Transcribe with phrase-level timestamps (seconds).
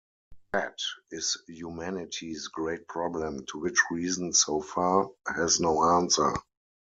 [0.53, 0.79] That,
[1.11, 6.33] is humanity's great problem, to which reason so far, has no answer.